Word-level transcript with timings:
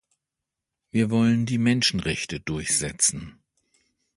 Wir 0.89 1.11
wollen 1.11 1.45
die 1.45 1.59
Menschenrechte 1.59 2.39
durchsetzen. 2.39 3.39